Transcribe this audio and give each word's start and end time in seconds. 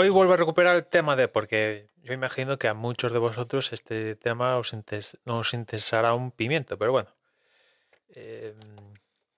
Hoy 0.00 0.10
vuelvo 0.10 0.34
a 0.34 0.36
recuperar 0.36 0.76
el 0.76 0.84
tema 0.84 1.16
de, 1.16 1.26
porque 1.26 1.88
yo 2.04 2.12
imagino 2.12 2.56
que 2.56 2.68
a 2.68 2.74
muchos 2.74 3.10
de 3.10 3.18
vosotros 3.18 3.72
este 3.72 4.14
tema 4.14 4.56
os 4.56 4.72
no 5.24 5.38
os 5.38 5.54
interesará 5.54 6.14
un 6.14 6.30
pimiento, 6.30 6.78
pero 6.78 6.92
bueno. 6.92 7.10
Eh, 8.10 8.54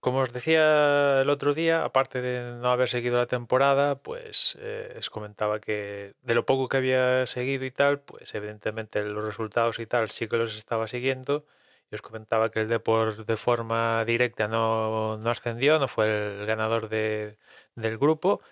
como 0.01 0.19
os 0.19 0.35
decía 0.35 1.21
el 1.23 1.31
otro 1.31 1.55
día, 1.55 1.83
aparte 1.83 2.21
de 2.21 2.61
no 2.61 2.71
haber 2.71 2.91
seguido 2.91 3.17
la 3.17 3.25
temporada, 3.25 4.03
pues 4.03 4.59
eh, 4.61 4.97
os 4.99 5.09
comentaba 5.09 5.61
que 5.61 6.13
de 6.21 6.35
lo 6.35 6.45
poco 6.45 6.69
que 6.69 6.77
había 6.77 7.25
seguido 7.25 7.65
y 7.65 7.71
tal, 7.71 8.01
pues 8.01 8.35
evidentemente 8.35 9.03
los 9.03 9.25
resultados 9.25 9.79
y 9.79 9.87
tal 9.87 10.11
sí 10.11 10.29
que 10.29 10.37
los 10.37 10.59
estaba 10.59 10.89
siguiendo. 10.89 11.47
Y 11.91 11.95
os 11.95 12.03
comentaba 12.03 12.51
que 12.51 12.61
el 12.61 12.69
Deport 12.69 13.27
de 13.27 13.37
forma 13.39 14.05
directa 14.05 14.47
no, 14.47 15.17
no 15.17 15.31
ascendió, 15.31 15.79
no 15.79 15.89
fue 15.89 16.41
el 16.41 16.45
ganador 16.45 16.91
de, 16.91 17.39
del 17.77 17.97
grupo 17.97 18.43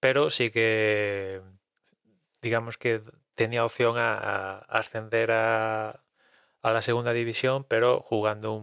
pero 0.00 0.30
sí 0.30 0.50
que, 0.50 1.40
digamos 2.42 2.78
que 2.78 3.02
tenía 3.34 3.64
opción 3.64 3.96
a, 3.98 4.58
ascender 4.68 5.30
a, 5.30 6.04
la 6.62 6.82
segunda 6.82 7.12
división, 7.12 7.64
pero 7.64 8.00
jugando 8.00 8.62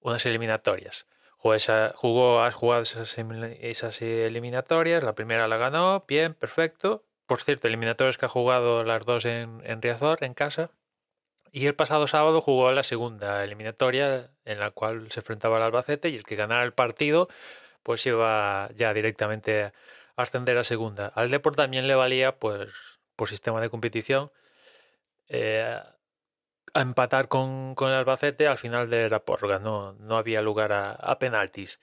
unas 0.00 0.24
eliminatorias. 0.26 1.06
Jugó, 1.36 1.56
jugó 1.94 2.42
has 2.42 2.54
jugado 2.54 2.82
esas, 2.82 3.16
esas, 3.60 4.02
eliminatorias, 4.02 5.02
la 5.02 5.14
primera 5.14 5.48
la 5.48 5.58
ganó, 5.58 6.04
bien, 6.08 6.34
perfecto. 6.34 7.04
Por 7.26 7.42
cierto, 7.42 7.68
eliminatorias 7.68 8.16
que 8.16 8.26
ha 8.26 8.28
jugado 8.28 8.84
las 8.84 9.04
dos 9.04 9.24
en, 9.24 9.60
en 9.64 9.82
Riazor, 9.82 10.24
en 10.24 10.34
casa. 10.34 10.70
Y 11.52 11.66
el 11.66 11.74
pasado 11.74 12.06
sábado 12.06 12.40
jugó 12.40 12.70
la 12.72 12.82
segunda 12.82 13.42
eliminatoria 13.44 14.30
en 14.44 14.60
la 14.60 14.70
cual 14.70 15.10
se 15.10 15.20
enfrentaba 15.20 15.56
al 15.56 15.64
Albacete 15.64 16.08
y 16.08 16.16
el 16.16 16.24
que 16.24 16.36
ganara 16.36 16.64
el 16.64 16.72
partido 16.72 17.28
pues 17.86 18.04
iba 18.04 18.68
ya 18.74 18.92
directamente 18.92 19.72
ascender 20.16 20.58
a 20.58 20.64
segunda. 20.64 21.08
Al 21.08 21.30
Deport 21.30 21.56
también 21.56 21.86
le 21.86 21.94
valía, 21.94 22.38
pues, 22.38 22.72
por 23.16 23.28
sistema 23.28 23.60
de 23.60 23.70
competición, 23.70 24.32
eh, 25.28 25.80
a 26.74 26.80
empatar 26.80 27.28
con, 27.28 27.74
con, 27.74 27.88
el 27.88 27.94
Albacete 27.94 28.46
al 28.48 28.58
final 28.58 28.90
de 28.90 29.08
la 29.08 29.24
prórroga. 29.24 29.58
No, 29.58 29.94
no 29.94 30.16
había 30.16 30.42
lugar 30.42 30.72
a, 30.72 31.18
penaltis. 31.18 31.80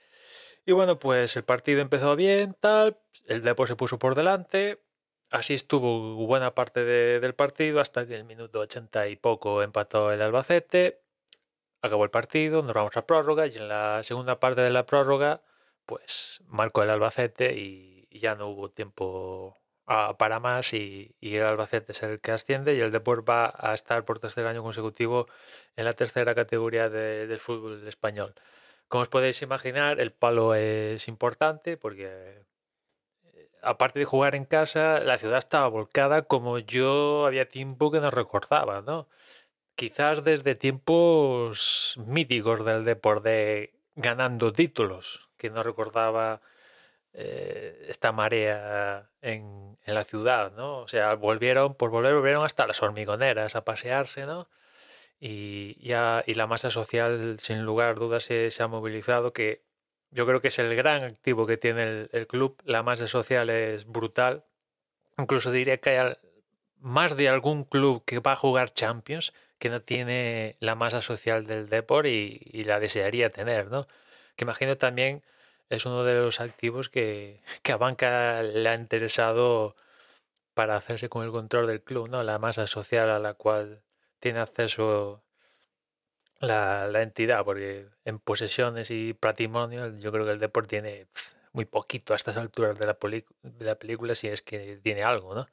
Y 0.66 0.72
bueno, 0.72 0.98
pues 0.98 1.36
el 1.36 1.44
partido 1.44 1.80
empezó 1.80 2.16
bien, 2.16 2.56
tal. 2.58 2.98
El 3.26 3.42
Deport 3.42 3.68
se 3.68 3.76
puso 3.76 3.98
por 3.98 4.14
delante. 4.14 4.80
Así 5.30 5.54
estuvo 5.54 6.14
buena 6.26 6.54
parte 6.54 6.84
del 6.84 7.34
partido 7.34 7.80
hasta 7.80 8.06
que 8.06 8.14
el 8.14 8.24
minuto 8.24 8.60
80 8.60 9.08
y 9.08 9.16
poco 9.16 9.62
empató 9.62 10.12
el 10.12 10.22
Albacete. 10.22 11.02
Acabó 11.82 12.04
el 12.04 12.10
partido, 12.10 12.62
nos 12.62 12.72
vamos 12.72 12.96
a 12.96 13.06
prórroga 13.06 13.46
y 13.46 13.56
en 13.56 13.68
la 13.68 14.02
segunda 14.04 14.40
parte 14.40 14.62
de 14.62 14.70
la 14.70 14.86
prórroga, 14.86 15.42
pues 15.86 16.40
marcó 16.46 16.82
el 16.82 16.90
Albacete 16.90 17.54
y 17.58 17.93
ya 18.20 18.34
no 18.34 18.48
hubo 18.48 18.70
tiempo 18.70 19.58
ah, 19.86 20.16
para 20.18 20.40
más 20.40 20.72
y, 20.72 21.14
el 21.20 21.42
Albacete 21.42 21.92
es 21.92 22.02
el 22.02 22.20
que 22.20 22.32
asciende 22.32 22.74
y 22.74 22.80
el 22.80 22.92
Deport 22.92 23.28
va 23.28 23.52
a 23.56 23.74
estar 23.74 24.04
por 24.04 24.18
tercer 24.18 24.46
año 24.46 24.62
consecutivo 24.62 25.26
en 25.76 25.84
la 25.84 25.92
tercera 25.92 26.34
categoría 26.34 26.88
del 26.88 27.40
fútbol 27.40 27.86
español. 27.88 28.34
Como 28.88 29.02
os 29.02 29.08
podéis 29.08 29.42
imaginar, 29.42 30.00
el 30.00 30.12
palo 30.12 30.54
es 30.54 31.08
importante 31.08 31.76
porque 31.76 32.44
eh, 33.24 33.50
aparte 33.62 33.98
de 33.98 34.04
jugar 34.04 34.34
en 34.34 34.44
casa, 34.44 35.00
la 35.00 35.18
ciudad 35.18 35.38
estaba 35.38 35.68
volcada 35.68 36.22
como 36.22 36.58
yo 36.58 37.26
había 37.26 37.48
tiempo 37.48 37.90
que 37.90 38.00
no 38.00 38.10
recordaba, 38.10 38.82
¿no? 38.82 39.08
Quizás 39.74 40.22
desde 40.24 40.54
tiempos 40.54 41.96
míticos 42.06 42.64
del 42.64 42.84
deporte 42.84 43.74
ganando 43.96 44.52
títulos, 44.52 45.30
que 45.36 45.50
no 45.50 45.62
recordaba 45.62 46.40
eh, 47.16 47.86
esta 47.88 48.10
marea 48.10 49.08
en, 49.22 49.78
en, 49.84 49.94
la 49.94 50.02
ciudad, 50.02 50.52
¿no? 50.56 50.78
O 50.78 50.88
sea, 50.88 51.14
volvieron, 51.14 51.74
por 51.76 51.90
volver, 51.90 52.12
volvieron 52.12 52.44
hasta 52.44 52.66
las 52.66 52.82
hormigoneras 52.82 53.54
a 53.54 53.64
pasearse, 53.64 54.26
¿no? 54.26 54.48
Y, 55.20 55.80
ya, 55.86 56.24
y 56.26 56.34
la 56.34 56.48
masa 56.48 56.70
social, 56.70 57.36
sin 57.38 57.62
lugar 57.62 57.90
a 57.90 57.94
dudas, 57.94 58.24
se, 58.24 58.50
ha 58.60 58.66
movilizado, 58.66 59.32
que 59.32 59.62
yo 60.10 60.26
creo 60.26 60.40
que 60.40 60.48
es 60.48 60.58
el 60.58 60.74
gran 60.74 61.04
activo 61.04 61.46
que 61.46 61.56
tiene 61.56 62.08
el, 62.10 62.26
club. 62.26 62.60
La 62.64 62.82
masa 62.82 63.06
social 63.06 63.48
es 63.48 63.86
brutal. 63.86 64.44
Incluso 65.16 65.52
diría 65.52 65.78
que 65.78 65.90
hay 65.98 66.16
más 66.78 67.16
de 67.16 67.28
algún 67.28 67.64
club 67.64 68.04
que 68.04 68.18
va 68.18 68.32
a 68.32 68.36
jugar 68.36 68.72
Champions 68.72 69.32
que 69.58 69.70
no 69.70 69.80
tiene 69.82 70.56
la 70.60 70.74
masa 70.74 71.00
social 71.00 71.46
del 71.46 71.68
Deport 71.68 72.06
y, 72.06 72.40
y 72.44 72.64
la 72.64 72.80
desearía 72.80 73.30
tener, 73.30 73.70
¿no? 73.70 73.86
Que 74.36 74.44
imagino 74.44 74.76
también 74.76 75.22
es 75.70 75.86
uno 75.86 76.04
de 76.04 76.14
los 76.14 76.40
activos 76.40 76.88
que, 76.90 77.40
a 77.68 77.76
Banca 77.76 78.42
le 78.42 78.68
ha 78.68 78.74
interesado 78.74 79.76
para 80.54 80.76
hacerse 80.76 81.08
con 81.08 81.24
el 81.24 81.32
control 81.32 81.66
del 81.66 81.82
club, 81.82 82.08
¿no? 82.08 82.22
La 82.22 82.38
masa 82.38 82.66
social 82.66 83.10
a 83.10 83.18
la 83.18 83.34
cual 83.34 83.82
tiene 84.20 84.38
acceso 84.38 85.22
la, 86.40 87.02
entidad, 87.02 87.44
porque 87.44 87.88
en 88.04 88.18
posesiones 88.18 88.90
y 88.90 89.14
patrimonio 89.14 89.96
yo 89.96 90.12
creo 90.12 90.24
que 90.24 90.32
el 90.32 90.38
deporte 90.38 90.80
tiene 90.80 91.06
muy 91.52 91.64
poquito 91.64 92.12
a 92.12 92.16
estas 92.16 92.36
alturas 92.36 92.78
de 92.78 92.86
la, 92.86 92.96
de 93.42 93.64
la 93.64 93.74
película, 93.76 94.14
si 94.14 94.28
es 94.28 94.42
que 94.42 94.78
tiene 94.82 95.02
algo, 95.02 95.34
¿no? 95.34 95.46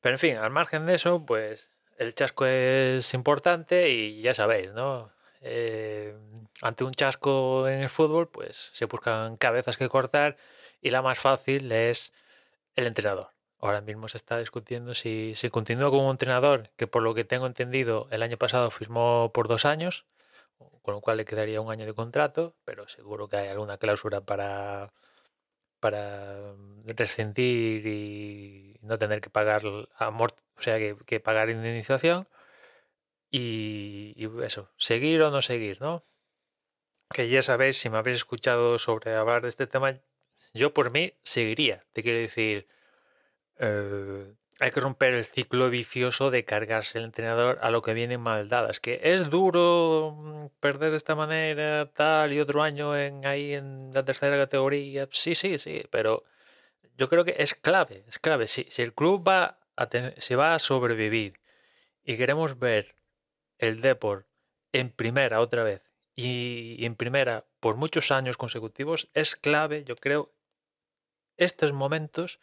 Pero 0.00 0.14
en 0.14 0.18
fin, 0.18 0.36
al 0.36 0.50
margen 0.50 0.86
de 0.86 0.94
eso, 0.94 1.24
pues 1.24 1.72
el 1.98 2.14
chasco 2.14 2.46
es 2.46 3.12
importante 3.14 3.90
y 3.90 4.22
ya 4.22 4.34
sabéis, 4.34 4.72
¿no? 4.72 5.12
Eh, 5.40 6.14
ante 6.62 6.84
un 6.84 6.92
chasco 6.92 7.66
en 7.68 7.80
el 7.80 7.88
fútbol, 7.88 8.28
pues 8.28 8.70
se 8.72 8.84
buscan 8.84 9.36
cabezas 9.36 9.76
que 9.76 9.88
cortar 9.88 10.36
y 10.80 10.90
la 10.90 11.02
más 11.02 11.18
fácil 11.18 11.72
es 11.72 12.12
el 12.76 12.86
entrenador. 12.86 13.30
Ahora 13.58 13.80
mismo 13.80 14.08
se 14.08 14.16
está 14.16 14.38
discutiendo 14.38 14.94
si, 14.94 15.34
se 15.34 15.50
continúa 15.50 15.90
como 15.90 16.06
un 16.06 16.12
entrenador 16.12 16.70
que 16.76 16.86
por 16.86 17.02
lo 17.02 17.14
que 17.14 17.24
tengo 17.24 17.46
entendido 17.46 18.08
el 18.10 18.22
año 18.22 18.38
pasado 18.38 18.70
firmó 18.70 19.32
por 19.34 19.48
dos 19.48 19.64
años, 19.66 20.06
con 20.82 20.94
lo 20.94 21.00
cual 21.00 21.18
le 21.18 21.24
quedaría 21.24 21.60
un 21.60 21.70
año 21.70 21.86
de 21.86 21.94
contrato, 21.94 22.56
pero 22.64 22.88
seguro 22.88 23.28
que 23.28 23.36
hay 23.36 23.48
alguna 23.48 23.78
cláusula 23.78 24.22
para, 24.22 24.92
para 25.80 26.54
rescindir 26.96 27.86
y 27.86 28.78
no 28.82 28.98
tener 28.98 29.20
que 29.20 29.30
pagar 29.30 29.62
amor, 29.96 30.34
o 30.56 30.62
sea, 30.62 30.78
que 30.78 31.20
pagar 31.20 31.50
indemnización. 31.50 32.28
Y, 33.30 34.16
eso, 34.42 34.70
seguir 34.76 35.22
o 35.22 35.30
no 35.30 35.42
seguir, 35.42 35.80
¿no? 35.80 36.04
Que 37.12 37.28
ya 37.28 37.42
sabéis, 37.42 37.78
si 37.78 37.90
me 37.90 37.98
habéis 37.98 38.18
escuchado 38.18 38.78
sobre 38.78 39.14
hablar 39.14 39.42
de 39.42 39.48
este 39.48 39.66
tema, 39.66 40.00
yo 40.54 40.74
por 40.74 40.90
mí 40.90 41.14
seguiría. 41.22 41.80
Te 41.92 42.02
quiero 42.02 42.18
decir, 42.18 42.68
eh, 43.58 44.34
hay 44.60 44.70
que 44.70 44.80
romper 44.80 45.14
el 45.14 45.24
ciclo 45.24 45.70
vicioso 45.70 46.30
de 46.30 46.44
cargarse 46.44 46.98
el 46.98 47.04
entrenador 47.04 47.58
a 47.62 47.70
lo 47.70 47.82
que 47.82 47.94
viene 47.94 48.18
mal 48.18 48.48
dadas. 48.48 48.80
Que 48.80 49.00
es 49.02 49.30
duro 49.30 50.16
mm, 50.18 50.46
perder 50.60 50.90
de 50.90 50.96
esta 50.96 51.14
manera, 51.14 51.90
tal, 51.92 52.32
y 52.32 52.40
otro 52.40 52.62
año 52.62 52.96
en, 52.96 53.24
ahí 53.26 53.54
en 53.54 53.90
la 53.92 54.04
tercera 54.04 54.36
categoría. 54.36 55.08
Sí, 55.10 55.34
sí, 55.34 55.58
sí, 55.58 55.84
pero 55.90 56.24
yo 56.96 57.08
creo 57.08 57.24
que 57.24 57.36
es 57.38 57.54
clave, 57.54 58.04
es 58.08 58.18
clave. 58.18 58.46
Si, 58.46 58.66
si 58.70 58.82
el 58.82 58.94
club 58.94 59.26
va 59.26 59.58
a, 59.76 59.88
si 60.18 60.34
va 60.34 60.54
a 60.54 60.58
sobrevivir 60.58 61.40
y 62.04 62.16
queremos 62.16 62.58
ver 62.58 62.99
el 63.60 63.80
Deport 63.80 64.26
en 64.72 64.90
primera 64.90 65.40
otra 65.40 65.62
vez 65.62 65.90
y, 66.16 66.84
en 66.84 66.96
primera 66.96 67.46
por 67.60 67.76
muchos 67.76 68.10
años 68.10 68.36
consecutivos, 68.36 69.08
es 69.14 69.36
clave, 69.36 69.84
yo 69.84 69.96
creo, 69.96 70.32
estos 71.36 71.72
momentos, 71.72 72.40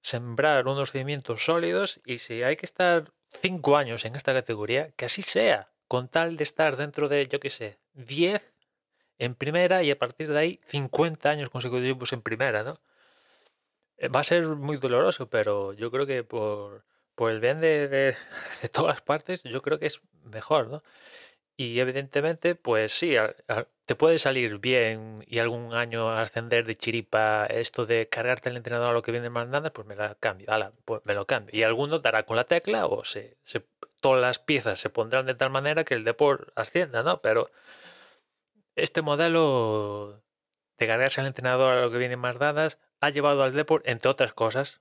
sembrar 0.00 0.66
unos 0.66 0.90
cimientos 0.90 1.44
sólidos 1.44 2.00
y 2.04 2.18
si 2.18 2.42
hay 2.42 2.56
que 2.56 2.66
estar 2.66 3.12
cinco 3.28 3.76
años 3.76 4.04
en 4.04 4.16
esta 4.16 4.32
categoría, 4.32 4.90
que 4.92 5.04
así 5.04 5.22
sea, 5.22 5.72
con 5.88 6.08
tal 6.08 6.36
de 6.36 6.44
estar 6.44 6.76
dentro 6.76 7.08
de, 7.08 7.26
yo 7.26 7.38
qué 7.38 7.50
sé, 7.50 7.78
10 7.94 8.52
en 9.18 9.34
primera 9.34 9.82
y 9.82 9.90
a 9.90 9.98
partir 9.98 10.28
de 10.32 10.38
ahí 10.38 10.60
50 10.66 11.30
años 11.30 11.50
consecutivos 11.50 12.12
en 12.12 12.22
primera, 12.22 12.62
¿no? 12.64 12.80
Eh, 13.98 14.08
va 14.08 14.20
a 14.20 14.24
ser 14.24 14.48
muy 14.48 14.78
doloroso, 14.78 15.28
pero 15.30 15.72
yo 15.74 15.90
creo 15.90 16.06
que 16.06 16.24
por, 16.24 16.84
el 17.18 17.40
bien 17.40 17.60
de, 17.60 17.88
de, 18.62 18.68
todas 18.70 19.00
partes, 19.02 19.42
yo 19.44 19.62
creo 19.62 19.78
que 19.78 19.86
es 19.86 20.00
mejor, 20.24 20.68
¿no? 20.68 20.82
Y 21.56 21.78
evidentemente, 21.80 22.54
pues 22.54 22.92
sí, 22.92 23.14
te 23.84 23.94
puede 23.94 24.18
salir 24.18 24.58
bien 24.58 25.22
y 25.28 25.38
algún 25.38 25.74
año 25.74 26.10
ascender 26.10 26.64
de 26.64 26.74
chiripa 26.74 27.46
esto 27.46 27.84
de 27.86 28.08
cargarte 28.08 28.48
el 28.48 28.56
entrenador 28.56 28.90
a 28.90 28.92
lo 28.92 29.02
que 29.02 29.12
viene 29.12 29.30
mandando, 29.30 29.72
pues 29.72 29.86
me 29.86 29.94
la 29.94 30.14
cambio, 30.14 30.48
pues 30.84 31.02
me 31.04 31.14
lo 31.14 31.26
cambio. 31.26 31.54
Y 31.56 31.62
alguno 31.62 31.98
dará 31.98 32.24
con 32.24 32.36
la 32.36 32.44
tecla 32.44 32.86
o 32.86 33.04
se, 33.04 33.36
todas 34.00 34.20
las 34.20 34.38
piezas 34.38 34.80
se 34.80 34.90
pondrán 34.90 35.26
de 35.26 35.34
tal 35.34 35.50
manera 35.50 35.84
que 35.84 35.94
el 35.94 36.04
deporte 36.04 36.50
ascienda, 36.56 37.02
¿no? 37.02 37.20
Pero 37.20 37.50
este 38.74 39.02
modelo 39.02 40.22
de 40.78 40.86
cargarse 40.86 41.20
al 41.20 41.26
entrenador 41.26 41.74
a 41.74 41.82
lo 41.82 41.90
que 41.90 41.98
viene 41.98 42.16
más 42.16 42.38
dadas 42.38 42.78
ha 43.00 43.10
llevado 43.10 43.42
al 43.42 43.52
deporte, 43.52 43.90
entre 43.90 44.10
otras 44.10 44.32
cosas, 44.32 44.80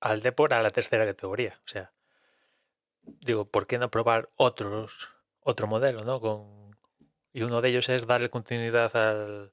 al 0.00 0.22
deporte 0.22 0.54
a 0.54 0.62
la 0.62 0.70
tercera 0.70 1.06
categoría. 1.06 1.58
O 1.64 1.68
sea, 1.68 1.92
digo, 3.02 3.46
¿por 3.50 3.66
qué 3.66 3.78
no 3.78 3.90
probar 3.90 4.30
otros 4.36 5.10
otro 5.46 5.68
modelo, 5.68 6.04
¿no? 6.04 6.20
Con, 6.20 6.76
y 7.32 7.42
uno 7.42 7.60
de 7.60 7.68
ellos 7.68 7.88
es 7.88 8.06
darle 8.06 8.30
continuidad 8.30 8.94
al, 8.96 9.52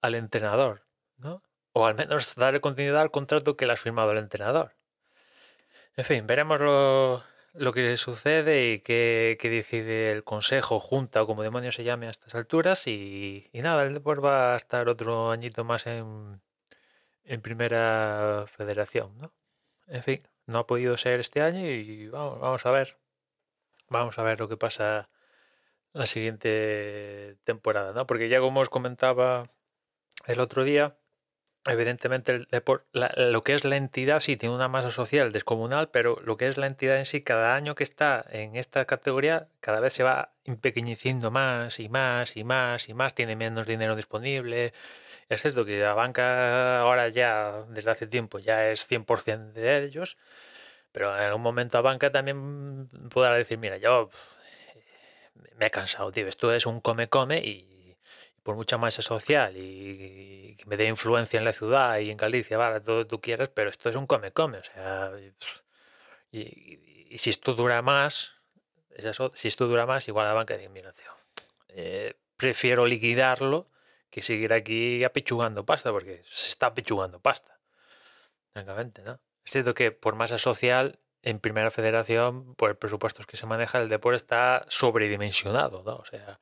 al 0.00 0.14
entrenador, 0.14 0.86
¿no? 1.16 1.42
O 1.72 1.86
al 1.86 1.96
menos 1.96 2.34
darle 2.36 2.60
continuidad 2.60 3.02
al 3.02 3.10
contrato 3.10 3.56
que 3.56 3.66
le 3.66 3.72
has 3.72 3.80
firmado 3.80 4.12
el 4.12 4.18
entrenador. 4.18 4.76
En 5.96 6.04
fin, 6.04 6.26
veremos 6.26 6.60
lo, 6.60 7.22
lo 7.54 7.72
que 7.72 7.96
sucede 7.96 8.72
y 8.72 8.78
qué, 8.80 9.36
qué, 9.40 9.50
decide 9.50 10.12
el 10.12 10.22
consejo, 10.22 10.78
junta 10.80 11.22
o 11.22 11.26
como 11.26 11.42
demonios 11.42 11.74
se 11.74 11.84
llame 11.84 12.06
a 12.06 12.10
estas 12.10 12.34
alturas. 12.34 12.86
Y, 12.86 13.50
y 13.52 13.62
nada, 13.62 13.82
el 13.84 13.94
Depor 13.94 14.24
va 14.24 14.54
a 14.54 14.56
estar 14.56 14.88
otro 14.88 15.30
añito 15.30 15.64
más 15.64 15.86
en, 15.86 16.40
en 17.24 17.40
primera 17.42 18.44
federación, 18.46 19.16
¿no? 19.18 19.32
En 19.86 20.02
fin, 20.02 20.22
no 20.46 20.60
ha 20.60 20.66
podido 20.66 20.96
ser 20.96 21.20
este 21.20 21.42
año 21.42 21.66
y 21.66 22.08
vamos, 22.08 22.40
vamos 22.40 22.66
a 22.66 22.70
ver. 22.70 22.98
Vamos 23.88 24.18
a 24.18 24.22
ver 24.22 24.40
lo 24.40 24.48
que 24.48 24.56
pasa 24.56 25.10
la 25.92 26.06
siguiente 26.06 27.36
temporada, 27.44 27.92
¿no? 27.92 28.06
Porque 28.06 28.28
ya 28.28 28.40
como 28.40 28.60
os 28.60 28.70
comentaba 28.70 29.50
el 30.26 30.40
otro 30.40 30.64
día, 30.64 30.96
evidentemente 31.66 32.32
el 32.32 32.48
lo 32.92 33.42
que 33.42 33.54
es 33.54 33.64
la 33.64 33.76
entidad 33.76 34.20
sí 34.20 34.36
tiene 34.36 34.54
una 34.54 34.68
masa 34.68 34.90
social 34.90 35.32
descomunal, 35.32 35.90
pero 35.90 36.18
lo 36.22 36.36
que 36.36 36.46
es 36.46 36.56
la 36.56 36.66
entidad 36.66 36.98
en 36.98 37.06
sí, 37.06 37.22
cada 37.22 37.54
año 37.54 37.74
que 37.74 37.84
está 37.84 38.24
en 38.30 38.56
esta 38.56 38.84
categoría, 38.86 39.48
cada 39.60 39.80
vez 39.80 39.92
se 39.92 40.02
va 40.02 40.32
empequeñeciendo 40.44 41.30
más 41.30 41.78
y 41.78 41.88
más 41.88 42.36
y 42.36 42.44
más 42.44 42.88
y 42.88 42.94
más, 42.94 43.14
tiene 43.14 43.36
menos 43.36 43.66
dinero 43.66 43.96
disponible. 43.96 44.72
Es 45.28 45.42
cierto 45.42 45.64
que 45.64 45.78
la 45.78 45.94
banca 45.94 46.80
ahora 46.80 47.08
ya, 47.08 47.64
desde 47.68 47.90
hace 47.90 48.06
tiempo, 48.06 48.38
ya 48.38 48.70
es 48.70 48.86
100% 48.86 49.52
de 49.52 49.84
ellos, 49.84 50.18
pero 50.92 51.16
en 51.16 51.24
algún 51.24 51.42
momento 51.42 51.78
a 51.78 51.80
banca 51.80 52.12
también 52.12 52.88
podrá 53.10 53.34
decir, 53.34 53.58
mira, 53.58 53.78
yo 53.78 54.10
me 55.56 55.66
he 55.66 55.70
cansado, 55.70 56.12
tío, 56.12 56.26
esto 56.28 56.52
es 56.52 56.66
un 56.66 56.80
come-come 56.80 57.38
y, 57.38 57.96
por 58.42 58.56
mucha 58.56 58.76
masa 58.76 59.02
social 59.02 59.56
y, 59.56 60.56
que 60.58 60.66
me 60.66 60.76
dé 60.76 60.86
influencia 60.86 61.38
en 61.38 61.44
la 61.44 61.52
ciudad 61.52 61.98
y 61.98 62.10
en 62.10 62.16
Galicia, 62.16 62.58
vale, 62.58 62.80
todo 62.80 63.06
tú 63.06 63.20
quieras, 63.20 63.48
pero 63.48 63.70
esto 63.70 63.88
es 63.88 63.96
un 63.96 64.06
come-come, 64.06 64.58
o 64.58 64.64
sea, 64.64 65.12
y, 66.30 67.18
si 67.18 67.30
esto 67.30 67.54
dura 67.54 67.82
más, 67.82 68.32
si 69.34 69.48
esto 69.48 69.66
dura 69.66 69.86
más, 69.86 70.08
igual 70.08 70.26
la 70.26 70.34
banca 70.34 70.56
dice, 70.56 70.68
mira, 70.68 70.92
tío, 70.92 71.10
eh, 71.68 72.14
prefiero 72.36 72.86
liquidarlo 72.86 73.71
que 74.12 74.20
seguir 74.20 74.52
aquí 74.52 75.02
apechugando 75.04 75.64
pasta, 75.64 75.90
porque 75.90 76.22
se 76.26 76.50
está 76.50 76.66
apechugando 76.66 77.18
pasta, 77.18 77.58
francamente, 78.52 79.02
¿no? 79.02 79.18
Es 79.42 79.52
cierto 79.52 79.72
que 79.72 79.90
por 79.90 80.14
masa 80.16 80.36
social, 80.36 80.98
en 81.22 81.40
primera 81.40 81.70
federación, 81.70 82.54
por 82.56 82.68
el 82.68 82.76
presupuesto 82.76 83.24
que 83.24 83.38
se 83.38 83.46
maneja, 83.46 83.80
el 83.80 83.88
deporte 83.88 84.16
está 84.16 84.66
sobredimensionado, 84.68 85.82
¿no? 85.82 85.96
O 85.96 86.04
sea, 86.04 86.40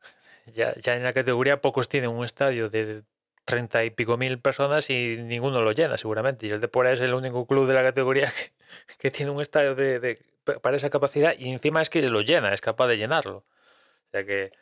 ya, 0.46 0.74
ya 0.76 0.96
en 0.96 1.02
la 1.02 1.12
categoría 1.12 1.60
pocos 1.60 1.90
tienen 1.90 2.08
un 2.08 2.24
estadio 2.24 2.70
de 2.70 3.04
treinta 3.44 3.84
y 3.84 3.90
pico 3.90 4.16
mil 4.16 4.40
personas 4.40 4.88
y 4.88 5.18
ninguno 5.18 5.60
lo 5.60 5.72
llena, 5.72 5.98
seguramente. 5.98 6.46
Y 6.46 6.50
el 6.50 6.60
deporte 6.60 6.92
es 6.92 7.00
el 7.02 7.12
único 7.12 7.46
club 7.46 7.68
de 7.68 7.74
la 7.74 7.82
categoría 7.82 8.32
que, 8.98 9.10
tiene 9.10 9.32
un 9.32 9.42
estadio 9.42 9.74
de, 9.74 10.18
para 10.62 10.76
esa 10.76 10.88
capacidad 10.88 11.34
y 11.38 11.50
encima 11.50 11.82
es 11.82 11.90
que 11.90 12.00
lo 12.08 12.22
llena, 12.22 12.54
es 12.54 12.62
capaz 12.62 12.86
de 12.88 12.96
llenarlo. 12.96 13.44
O 14.06 14.10
sea 14.12 14.24
que 14.24 14.52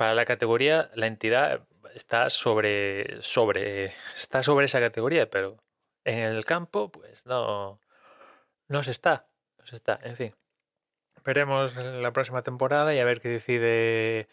para 0.00 0.14
la 0.14 0.24
categoría 0.24 0.90
la 0.94 1.08
entidad 1.08 1.60
está 1.94 2.30
sobre, 2.30 3.20
sobre, 3.20 3.92
está 4.14 4.42
sobre 4.42 4.64
esa 4.64 4.80
categoría, 4.80 5.28
pero 5.28 5.62
en 6.04 6.20
el 6.20 6.42
campo, 6.46 6.90
pues 6.90 7.26
no, 7.26 7.82
no 8.68 8.82
se 8.82 8.92
está, 8.92 9.28
no 9.58 9.66
se 9.66 9.76
está, 9.76 10.00
en 10.02 10.16
fin. 10.16 10.34
Veremos 11.22 11.76
la 11.76 12.14
próxima 12.14 12.40
temporada 12.40 12.94
y 12.94 12.98
a 12.98 13.04
ver 13.04 13.20
qué 13.20 13.28
decide 13.28 14.26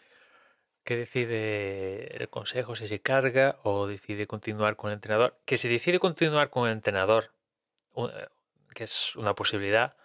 qué 0.84 0.96
decide 0.96 2.16
el 2.16 2.30
consejo, 2.30 2.74
si 2.74 2.88
se 2.88 3.02
carga 3.02 3.58
o 3.62 3.86
decide 3.86 4.26
continuar 4.26 4.74
con 4.74 4.88
el 4.88 4.94
entrenador. 4.94 5.38
Que 5.44 5.58
si 5.58 5.68
decide 5.68 5.98
continuar 5.98 6.48
con 6.48 6.66
el 6.66 6.72
entrenador, 6.72 7.34
que 8.74 8.84
es 8.84 9.16
una 9.16 9.34
posibilidad, 9.34 9.98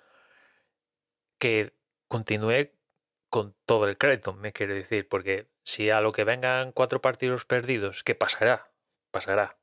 que 1.40 1.72
continúe 2.10 2.72
con 3.30 3.56
todo 3.66 3.88
el 3.88 3.98
crédito, 3.98 4.34
me 4.34 4.52
quiero 4.52 4.76
decir, 4.76 5.08
porque 5.08 5.53
si 5.64 5.90
a 5.90 6.02
lo 6.02 6.12
que 6.12 6.24
vengan 6.24 6.72
cuatro 6.72 7.02
partidos 7.02 7.46
perdidos, 7.46 8.04
¿qué 8.04 8.16
pasará? 8.16 8.72
Pasará 9.12 9.58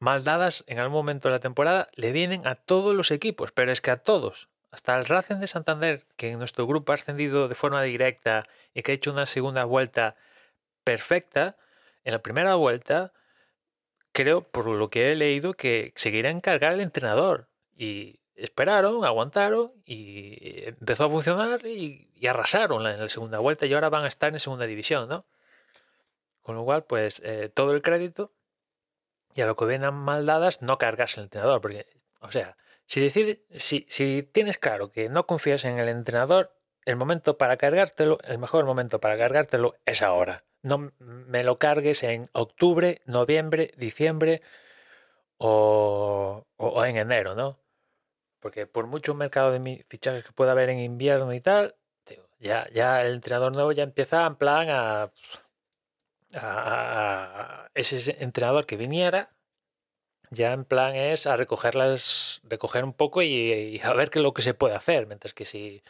mal 0.00 0.24
dadas 0.24 0.64
en 0.66 0.78
algún 0.78 0.94
momento 0.94 1.28
de 1.28 1.34
la 1.34 1.38
temporada 1.38 1.88
le 1.94 2.10
vienen 2.10 2.46
a 2.46 2.56
todos 2.56 2.96
los 2.96 3.10
equipos, 3.12 3.52
pero 3.52 3.70
es 3.70 3.80
que 3.80 3.92
a 3.92 3.98
todos. 3.98 4.48
Hasta 4.72 4.98
el 4.98 5.04
Racing 5.04 5.36
de 5.36 5.46
Santander, 5.46 6.06
que 6.16 6.30
en 6.30 6.38
nuestro 6.38 6.66
grupo 6.66 6.92
ha 6.92 6.94
ascendido 6.94 7.48
de 7.48 7.54
forma 7.54 7.82
directa 7.82 8.48
y 8.74 8.82
que 8.82 8.92
ha 8.92 8.94
hecho 8.94 9.12
una 9.12 9.26
segunda 9.26 9.64
vuelta 9.64 10.16
perfecta, 10.84 11.56
en 12.04 12.12
la 12.12 12.22
primera 12.22 12.54
vuelta, 12.54 13.12
creo, 14.12 14.42
por 14.42 14.66
lo 14.66 14.88
que 14.88 15.10
he 15.10 15.16
leído, 15.16 15.54
que 15.54 15.92
seguirá 15.96 16.30
encargar 16.30 16.72
el 16.72 16.80
entrenador. 16.80 17.48
Y 17.76 18.19
esperaron, 18.40 19.04
aguantaron 19.04 19.72
y 19.84 20.66
empezó 20.68 21.04
a 21.04 21.10
funcionar 21.10 21.66
y, 21.66 22.08
arrasaron 22.28 22.86
en 22.86 23.00
la 23.00 23.08
segunda 23.08 23.38
vuelta 23.38 23.66
y 23.66 23.72
ahora 23.72 23.88
van 23.88 24.04
a 24.04 24.08
estar 24.08 24.32
en 24.32 24.40
segunda 24.40 24.66
división, 24.66 25.08
¿no? 25.08 25.26
Con 26.42 26.56
lo 26.56 26.64
cual, 26.64 26.84
pues 26.84 27.20
eh, 27.24 27.50
todo 27.52 27.72
el 27.72 27.82
crédito 27.82 28.32
y 29.34 29.42
a 29.42 29.46
lo 29.46 29.56
que 29.56 29.64
vengan 29.64 29.94
mal 29.94 30.26
dadas, 30.26 30.62
no 30.62 30.78
cargas 30.78 31.16
el 31.16 31.24
entrenador. 31.24 31.60
Porque, 31.60 31.86
o 32.20 32.30
sea, 32.30 32.56
si, 32.86 33.00
decide, 33.00 33.44
si, 33.52 33.86
si 33.88 34.22
tienes 34.22 34.58
claro 34.58 34.90
que 34.90 35.08
no 35.08 35.26
confías 35.26 35.64
en 35.64 35.78
el 35.78 35.88
entrenador, 35.88 36.56
el 36.84 36.96
momento 36.96 37.38
para 37.38 37.56
cargártelo, 37.56 38.18
el 38.24 38.38
mejor 38.38 38.64
momento 38.64 39.00
para 39.00 39.16
cargártelo 39.16 39.74
es 39.86 40.02
ahora. 40.02 40.44
No 40.62 40.92
me 40.98 41.44
lo 41.44 41.58
cargues 41.58 42.02
en 42.02 42.28
octubre, 42.32 43.00
noviembre, 43.06 43.72
diciembre 43.76 44.42
o, 45.38 46.46
o, 46.56 46.84
en 46.84 46.96
enero, 46.96 47.34
¿no? 47.34 47.58
Porque 48.40 48.66
por 48.66 48.86
mucho 48.86 49.14
mercado 49.14 49.52
de 49.52 49.84
fichajes 49.88 50.24
que 50.24 50.32
pueda 50.32 50.52
haber 50.52 50.70
en 50.70 50.80
invierno 50.80 51.32
y 51.32 51.40
tal, 51.40 51.76
ya, 52.38 52.68
ya 52.72 53.02
el 53.02 53.14
entrenador 53.14 53.52
nuevo 53.54 53.72
ya 53.72 53.82
empieza 53.82 54.26
en 54.26 54.36
plan 54.36 54.68
a 54.70 55.12
a, 56.34 57.70
ese 57.74 58.16
entrenador 58.22 58.66
que 58.66 58.76
viniera, 58.76 59.30
ya 60.30 60.52
en 60.52 60.64
plan 60.64 60.94
es 60.94 61.26
a 61.26 61.36
recogerlas, 61.36 62.40
recoger 62.44 62.84
un 62.84 62.92
poco 62.92 63.22
y, 63.22 63.80
a 63.82 63.92
ver 63.94 64.10
qué 64.10 64.20
es 64.20 64.22
lo 64.22 64.34
que 64.34 64.42
se 64.42 64.54
puede 64.54 64.74
hacer. 64.74 65.06
Mientras 65.06 65.34
que 65.34 65.44
si, 65.44 65.82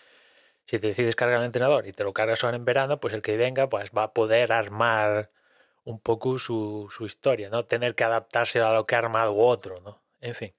si 0.66 0.78
te 0.78 0.88
decides 0.88 1.16
cargar 1.16 1.40
al 1.40 1.46
entrenador 1.46 1.86
y 1.86 1.92
te 1.92 2.04
lo 2.04 2.12
cargas 2.14 2.44
ahora 2.44 2.56
en 2.56 2.64
verano, 2.64 3.00
pues 3.00 3.14
el 3.14 3.22
que 3.22 3.36
venga 3.36 3.68
pues 3.68 3.90
va 3.96 4.04
a 4.04 4.14
poder 4.14 4.52
armar 4.52 5.30
un 5.84 6.00
poco 6.00 6.38
su, 6.38 6.88
su 6.90 7.06
historia, 7.06 7.50
¿no? 7.50 7.64
Tener 7.66 7.94
que 7.94 8.04
adaptarse 8.04 8.60
a 8.60 8.72
lo 8.72 8.86
que 8.86 8.94
ha 8.96 8.98
armado 8.98 9.34
otro, 9.36 9.76
¿no? 9.84 10.02
En 10.20 10.34
fin. 10.34 10.54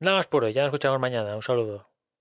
Nada 0.00 0.16
más 0.16 0.26
por 0.26 0.44
hoy, 0.44 0.52
ya 0.54 0.62
nos 0.62 0.68
escuchamos 0.68 0.98
mañana. 0.98 1.36
Un 1.36 1.42
saludo. 1.42 1.89